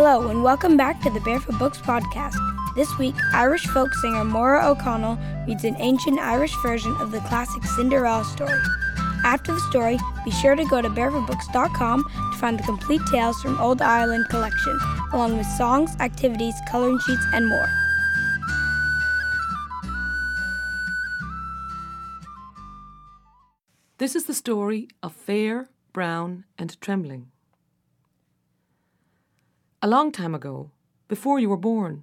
[0.00, 2.36] Hello, and welcome back to the Barefoot Books podcast.
[2.76, 7.64] This week, Irish folk singer Maura O'Connell reads an ancient Irish version of the classic
[7.64, 8.60] Cinderella story.
[9.24, 13.60] After the story, be sure to go to barefootbooks.com to find the complete Tales from
[13.60, 14.78] Old Ireland collection,
[15.12, 17.68] along with songs, activities, coloring sheets, and more.
[23.96, 27.32] This is the story of Fair, Brown, and Trembling.
[29.80, 30.72] A long time ago,
[31.06, 32.02] before you were born,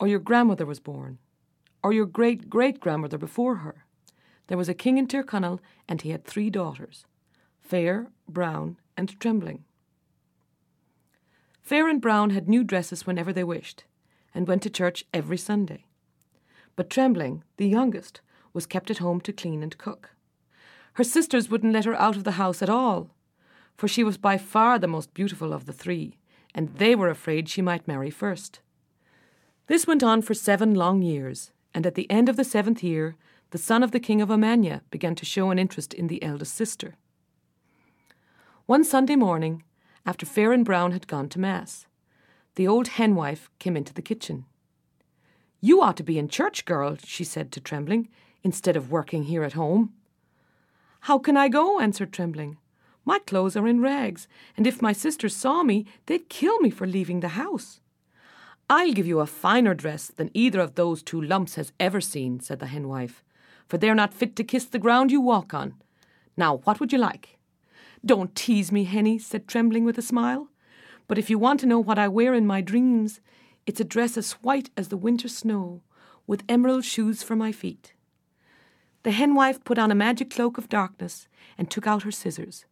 [0.00, 1.18] or your grandmother was born,
[1.84, 3.84] or your great great grandmother before her,
[4.48, 7.06] there was a king in Tyrconnell, and he had three daughters
[7.60, 9.62] Fair, Brown, and Trembling.
[11.62, 13.84] Fair and Brown had new dresses whenever they wished,
[14.34, 15.84] and went to church every Sunday.
[16.74, 18.20] But Trembling, the youngest,
[18.52, 20.10] was kept at home to clean and cook.
[20.94, 23.14] Her sisters wouldn't let her out of the house at all,
[23.76, 26.18] for she was by far the most beautiful of the three,
[26.54, 28.60] and they were afraid she might marry first.
[29.66, 33.16] This went on for seven long years, and at the end of the seventh year,
[33.50, 36.54] the son of the king of Omania began to show an interest in the eldest
[36.54, 36.96] sister.
[38.66, 39.62] One Sunday morning,
[40.06, 41.86] after Fair and Brown had gone to Mass,
[42.56, 44.44] the old henwife came into the kitchen.
[45.60, 48.08] You ought to be in church, girl, she said to Trembling,
[48.42, 49.92] instead of working here at home.
[51.00, 51.80] How can I go?
[51.80, 52.58] answered Trembling.
[53.04, 56.86] My clothes are in rags, and if my sisters saw me, they'd kill me for
[56.86, 57.80] leaving the house.
[58.70, 62.40] I'll give you a finer dress than either of those two lumps has ever seen,
[62.40, 63.22] said the henwife,
[63.68, 65.74] for they're not fit to kiss the ground you walk on.
[66.36, 67.38] Now, what would you like?
[68.04, 70.48] Don't tease me, Henny, said Trembling with a smile.
[71.06, 73.20] But if you want to know what I wear in my dreams,
[73.66, 75.82] it's a dress as white as the winter snow,
[76.26, 77.92] with emerald shoes for my feet.
[79.02, 82.64] The henwife put on a magic cloak of darkness and took out her scissors.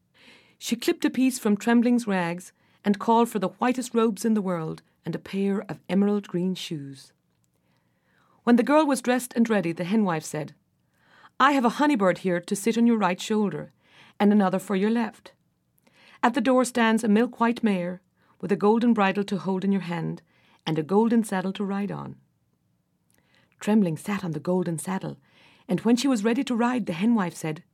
[0.64, 2.52] She clipped a piece from Trembling's rags
[2.84, 6.54] and called for the whitest robes in the world and a pair of emerald green
[6.54, 7.12] shoes.
[8.44, 10.54] When the girl was dressed and ready, the henwife said,
[11.40, 13.72] I have a honeybird here to sit on your right shoulder,
[14.20, 15.32] and another for your left.
[16.22, 18.00] At the door stands a milk white mare,
[18.40, 20.22] with a golden bridle to hold in your hand,
[20.64, 22.14] and a golden saddle to ride on.
[23.58, 25.18] Trembling sat on the golden saddle,
[25.68, 27.64] and when she was ready to ride, the henwife said,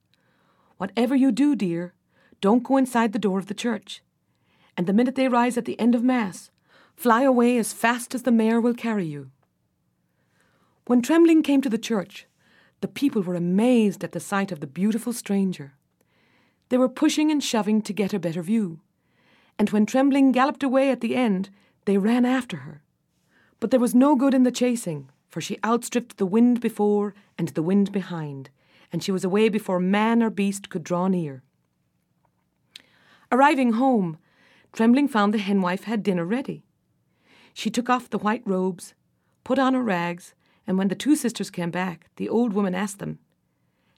[0.78, 1.92] Whatever you do, dear,
[2.41, 4.03] don't go inside the door of the church.
[4.76, 6.50] And the minute they rise at the end of Mass,
[6.94, 9.31] fly away as fast as the mare will carry you.
[10.87, 12.26] When Trembling came to the church,
[12.81, 15.75] the people were amazed at the sight of the beautiful stranger.
[16.69, 18.81] They were pushing and shoving to get a better view,
[19.59, 21.50] and when Trembling galloped away at the end,
[21.84, 22.82] they ran after her.
[23.60, 27.49] But there was no good in the chasing, for she outstripped the wind before and
[27.49, 28.50] the wind behind,
[28.93, 31.43] and she was away before man or beast could draw near.
[33.30, 34.18] Arriving home,
[34.72, 36.64] Trembling found the henwife had dinner ready.
[37.52, 38.94] She took off the white robes,
[39.44, 40.34] put on her rags,
[40.66, 43.18] and when the two sisters came back, the old woman asked them,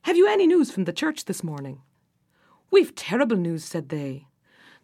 [0.02, 1.82] Have you any news from the church this morning?
[2.70, 4.26] We've terrible news, said they.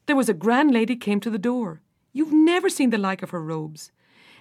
[0.06, 1.80] There was a grand lady came to the door.
[2.12, 3.92] You've never seen the like of her robes,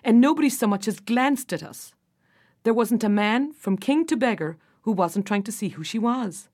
[0.03, 1.93] and nobody so much as glanced at us.
[2.63, 5.99] There wasn't a man, from king to beggar, who wasn't trying to see who she
[5.99, 6.49] was.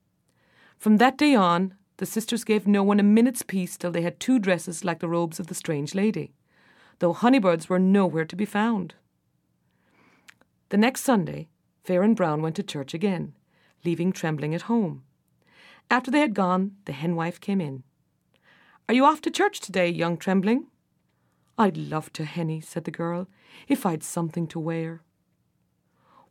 [0.77, 4.19] From that day on, the sisters gave no one a minute's peace till they had
[4.19, 6.33] two dresses like the robes of the strange lady,
[6.97, 8.95] though honeybirds were nowhere to be found.
[10.69, 11.47] The next Sunday,
[11.83, 13.35] Fair and Brown went to church again,
[13.85, 15.03] leaving Trembling at home.
[15.91, 17.83] After they had gone, the henwife came in.
[18.89, 20.65] Are you off to church today, young Trembling?
[21.55, 23.27] I'd love to, Henny, said the girl,
[23.67, 25.03] if I'd something to wear.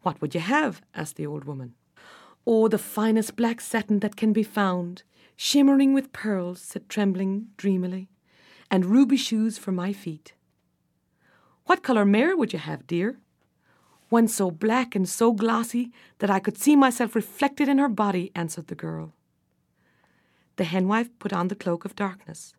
[0.02, 0.82] What would you have?
[0.96, 1.76] asked the old woman.
[2.46, 5.02] Oh, the finest black satin that can be found,
[5.36, 8.08] shimmering with pearls, said Trembling dreamily,
[8.70, 10.32] and ruby shoes for my feet.
[11.66, 13.18] What colour mare would you have, dear?
[14.08, 18.32] One so black and so glossy that I could see myself reflected in her body,
[18.34, 19.14] answered the girl.
[20.56, 22.54] The henwife put on the cloak of darkness,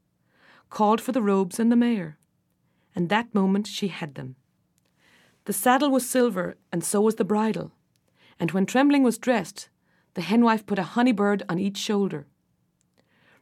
[0.69, 2.17] called for the robes and the mare,
[2.95, 4.37] and that moment she had them.
[5.45, 7.73] The saddle was silver, and so was the bridle,
[8.39, 9.69] and when Trembling was dressed,
[10.13, 12.27] the henwife put a honey bird on each shoulder.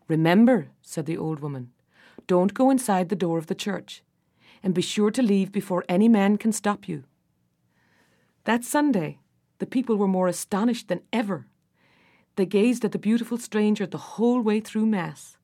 [0.08, 1.72] Remember, said the old woman,
[2.28, 4.04] don't go inside the door of the church,
[4.62, 7.04] and be sure to leave before any man can stop you.
[8.44, 9.20] That Sunday,
[9.60, 11.48] the people were more astonished than ever.
[12.36, 15.38] They gazed at the beautiful stranger the whole way through Mass,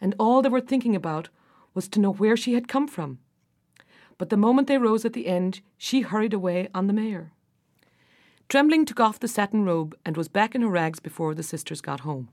[0.00, 1.28] and all they were thinking about
[1.72, 3.18] was to know where she had come from.
[4.18, 7.32] But the moment they rose at the end, she hurried away on the mare.
[8.48, 11.80] Trembling took off the satin robe and was back in her rags before the sisters
[11.80, 12.28] got home.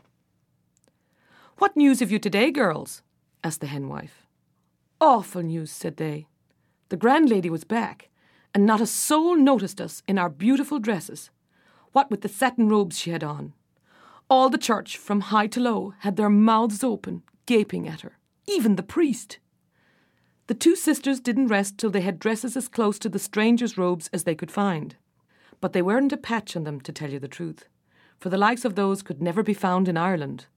[1.57, 3.01] What news have you today, girls?
[3.43, 4.25] asked the henwife.
[4.99, 6.27] awful news, said they.
[6.89, 8.09] The grand lady was back,
[8.53, 11.29] and not a soul noticed us in our beautiful dresses,
[11.91, 13.53] what with the satin robes she had on.
[14.29, 18.17] All the church, from high to low, had their mouths open, gaping at her,
[18.47, 19.39] even the priest.
[20.47, 24.09] The two sisters didn't rest till they had dresses as close to the stranger's robes
[24.11, 24.95] as they could find.
[25.61, 27.65] But they weren't a patch on them, to tell you the truth,
[28.19, 30.47] for the likes of those could never be found in Ireland.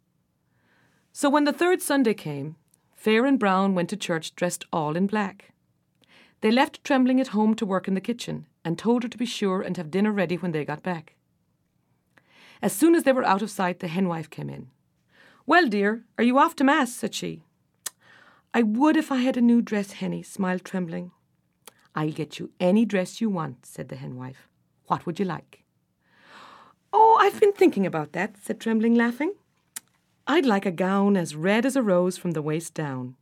[1.13, 2.57] So when the third Sunday came,
[2.97, 5.53] Fair and Brown went to church dressed all in black.
[6.41, 9.27] They left Trembling at home to work in the kitchen and told her to be
[9.27, 11.15] sure and have dinner ready when they got back.
[12.63, 14.69] As soon as they were out of sight, the henwife came in.
[15.47, 16.95] Well, dear, are you off to Mass?
[16.95, 17.43] said she.
[18.55, 21.11] I would if I had a new dress, Henny, smiled Trembling.
[21.95, 24.49] I'll get you any dress you want, said the henwife.
[24.87, 25.63] What would you like?
[26.93, 29.35] Oh, I've been thinking about that, said Trembling, laughing.
[30.27, 33.17] I'd like a gown as red as a rose from the waist down,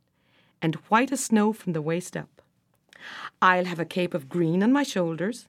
[0.61, 2.41] and white as snow from the waist up.
[3.41, 5.47] I'll have a cape of green on my shoulders,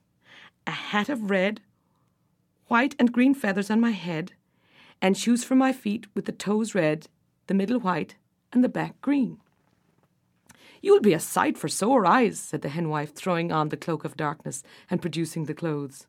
[0.66, 1.61] a hat of red,
[2.69, 4.32] white and green feathers on my head,
[5.00, 7.08] and shoes for my feet with the toes red,
[7.46, 8.17] the middle white,
[8.52, 9.38] and the back green.
[10.84, 14.19] You'll be a sight for sore eyes, said the henwife, throwing on the cloak of
[14.19, 16.06] darkness and producing the clothes.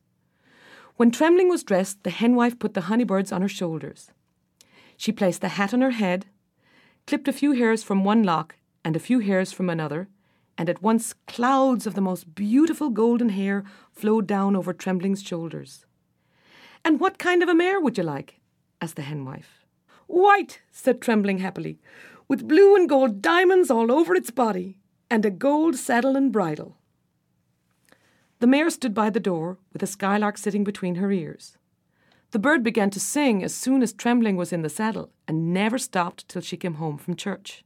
[0.96, 4.10] When Trembling was dressed, the henwife put the honeybirds on her shoulders.
[4.98, 6.26] She placed the hat on her head,
[7.06, 10.08] clipped a few hairs from one lock and a few hairs from another,
[10.58, 15.86] and at once clouds of the most beautiful golden hair flowed down over Trembling's shoulders.
[16.84, 18.40] And what kind of a mare would you like?
[18.82, 19.64] asked the henwife.
[20.06, 21.78] White, said Trembling happily,
[22.28, 24.78] with blue and gold diamonds all over its body,
[25.10, 26.76] and a gold saddle and bridle.
[28.40, 31.56] The mare stood by the door, with a skylark sitting between her ears.
[32.32, 35.78] The bird began to sing as soon as Trembling was in the saddle, and never
[35.78, 37.64] stopped till she came home from church.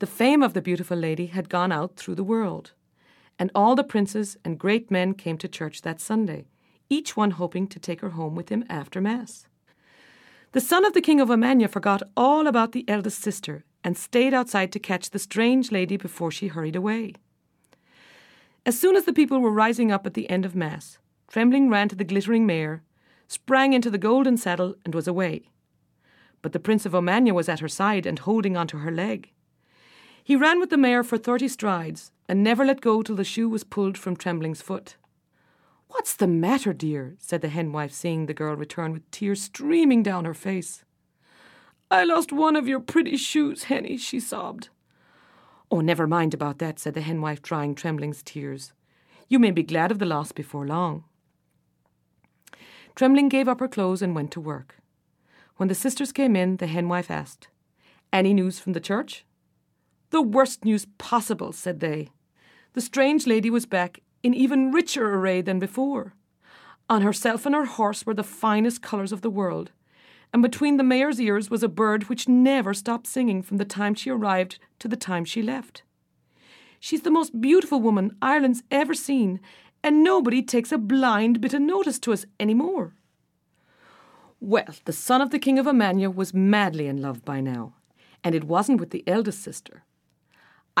[0.00, 2.72] The fame of the beautiful lady had gone out through the world,
[3.38, 6.48] and all the princes and great men came to church that Sunday,
[6.88, 9.46] each one hoping to take her home with him after Mass.
[10.52, 14.34] The son of the king of Omania forgot all about the eldest sister and stayed
[14.34, 17.14] outside to catch the strange lady before she hurried away.
[18.66, 20.98] As soon as the people were rising up at the end of Mass,
[21.28, 22.82] Trembling ran to the glittering mare,
[23.28, 25.48] sprang into the golden saddle, and was away.
[26.42, 29.30] But the Prince of Omania was at her side and holding on to her leg.
[30.24, 33.48] He ran with the mare for thirty strides and never let go till the shoe
[33.48, 34.96] was pulled from Trembling's foot.
[35.90, 37.16] What's the matter, dear?
[37.18, 40.84] said the henwife, seeing the girl return with tears streaming down her face.
[41.90, 44.68] I lost one of your pretty shoes, Henny, she sobbed.
[45.68, 48.72] Oh, never mind about that, said the henwife, drying Trembling's tears.
[49.28, 51.04] You may be glad of the loss before long.
[52.94, 54.76] Trembling gave up her clothes and went to work.
[55.56, 57.48] When the sisters came in, the henwife asked,
[58.12, 59.24] Any news from the church?
[60.10, 62.10] The worst news possible, said they.
[62.74, 66.14] The strange lady was back in even richer array than before.
[66.88, 69.70] On herself and her horse were the finest colours of the world,
[70.32, 73.94] and between the mare's ears was a bird which never stopped singing from the time
[73.94, 75.82] she arrived to the time she left.
[76.78, 79.40] She's the most beautiful woman Ireland's ever seen,
[79.82, 82.94] and nobody takes a blind bit of notice to us any more.
[84.40, 87.74] Well, the son of the King of Omania was madly in love by now,
[88.24, 89.84] and it wasn't with the eldest sister.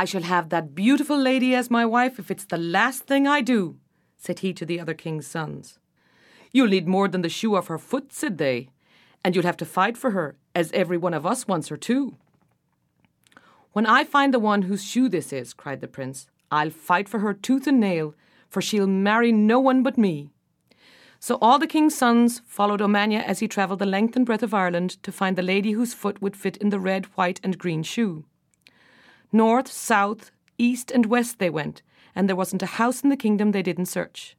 [0.00, 3.42] I shall have that beautiful lady as my wife if it's the last thing I
[3.42, 3.76] do,
[4.16, 5.78] said he to the other king's sons.
[6.52, 8.70] You'll need more than the shoe off her foot, said they,
[9.22, 12.16] and you'll have to fight for her, as every one of us wants her too.
[13.72, 17.18] When I find the one whose shoe this is, cried the prince, I'll fight for
[17.18, 18.14] her tooth and nail
[18.48, 20.30] for she'll marry no one but me.
[21.18, 24.54] So all the king's sons followed Omania as he travelled the length and breadth of
[24.54, 27.82] Ireland to find the lady whose foot would fit in the red, white, and green
[27.82, 28.24] shoe.
[29.32, 31.82] North, south, east, and west they went,
[32.14, 34.36] and there wasn't a house in the kingdom they didn't search.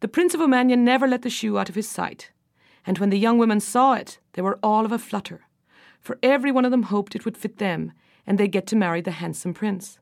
[0.00, 2.30] The Prince of Omania never let the shoe out of his sight,
[2.86, 5.42] and when the young women saw it, they were all of a flutter,
[6.00, 7.92] for every one of them hoped it would fit them,
[8.26, 9.98] and they'd get to marry the handsome prince.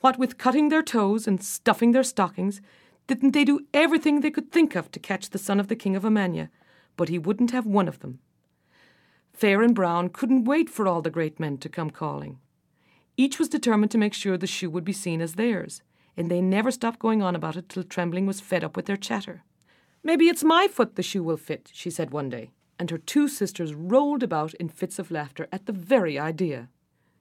[0.00, 2.60] What with cutting their toes and stuffing their stockings,
[3.06, 5.96] didn't they do everything they could think of to catch the son of the king
[5.96, 6.48] of Omania?
[6.96, 8.20] But he wouldn't have one of them.
[9.32, 12.38] Fair and Brown couldn't wait for all the great men to come calling.
[13.16, 15.82] Each was determined to make sure the shoe would be seen as theirs,
[16.16, 18.96] and they never stopped going on about it till Trembling was fed up with their
[18.96, 19.42] chatter.
[20.02, 23.28] Maybe it's my foot the shoe will fit, she said one day, and her two
[23.28, 26.68] sisters rolled about in fits of laughter at the very idea.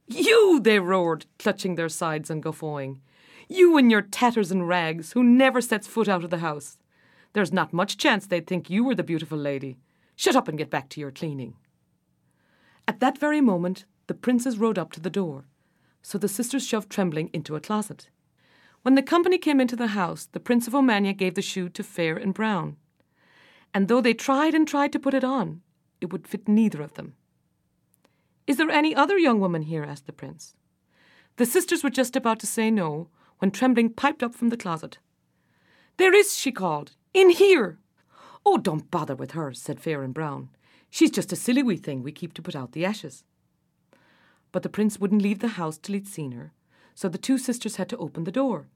[0.07, 3.01] You, they roared, clutching their sides and guffawing.
[3.47, 6.77] You and your tatters and rags, who never sets foot out of the house.
[7.33, 9.77] There's not much chance they'd think you were the beautiful lady.
[10.15, 11.55] Shut up and get back to your cleaning.
[12.87, 15.45] At that very moment, the princes rode up to the door.
[16.01, 18.09] So the sisters shoved Trembling into a closet.
[18.81, 21.83] When the company came into the house, the Prince of Romagna gave the shoe to
[21.83, 22.77] Fair and Brown.
[23.73, 25.61] And though they tried and tried to put it on,
[26.01, 27.13] it would fit neither of them.
[28.47, 29.83] Is there any other young woman here?
[29.83, 30.55] asked the prince.
[31.37, 34.97] The sisters were just about to say no when Trembling piped up from the closet.
[35.97, 36.93] There is, she called.
[37.13, 37.77] In here.
[38.45, 40.49] Oh, don't bother with her, said Fair and Brown.
[40.89, 43.23] She's just a silly wee thing we keep to put out the ashes.
[44.51, 46.53] But the prince wouldn't leave the house till he'd seen her,
[46.93, 48.67] so the two sisters had to open the door.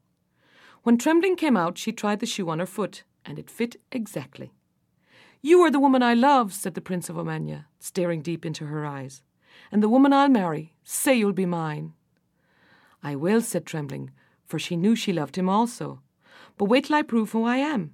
[0.83, 4.51] When Trembling came out, she tried the shoe on her foot, and it fit exactly.
[5.41, 8.85] You are the woman I love, said the Prince of Romagna, staring deep into her
[8.85, 9.21] eyes,
[9.71, 10.73] and the woman I'll marry.
[10.83, 11.93] Say you'll be mine.
[13.03, 14.11] I will, said Trembling,
[14.45, 16.01] for she knew she loved him also.
[16.57, 17.93] But wait till I prove who I am.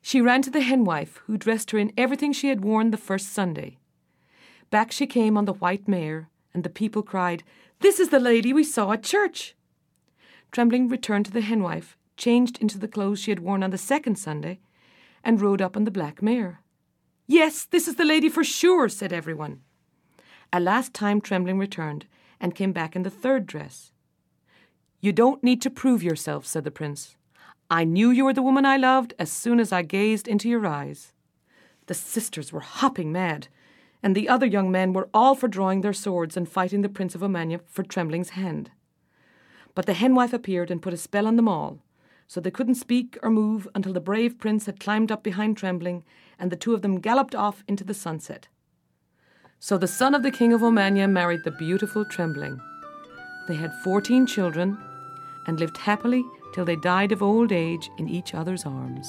[0.00, 3.32] She ran to the henwife, who dressed her in everything she had worn the first
[3.32, 3.78] Sunday.
[4.70, 7.42] Back she came on the white mare, and the people cried,
[7.80, 9.54] This is the lady we saw at church.
[10.50, 14.16] Trembling returned to the henwife, changed into the clothes she had worn on the second
[14.16, 14.60] Sunday,
[15.22, 16.60] and rode up on the black mare.
[17.26, 19.60] Yes, this is the lady for sure, said everyone.
[20.52, 22.06] A last time Trembling returned,
[22.40, 23.92] and came back in the third dress.
[25.00, 27.16] You don't need to prove yourself, said the prince.
[27.70, 30.66] I knew you were the woman I loved as soon as I gazed into your
[30.66, 31.12] eyes.
[31.86, 33.48] The sisters were hopping mad,
[34.02, 37.14] and the other young men were all for drawing their swords and fighting the Prince
[37.14, 38.70] of Romagna for Trembling's hand.
[39.74, 41.78] But the henwife appeared and put a spell on them all,
[42.26, 46.04] so they couldn't speak or move until the brave prince had climbed up behind Trembling,
[46.38, 48.48] and the two of them galloped off into the sunset.
[49.60, 52.60] So the son of the king of Romagna married the beautiful Trembling.
[53.48, 54.78] They had fourteen children
[55.46, 56.22] and lived happily
[56.54, 59.08] till they died of old age in each other's arms.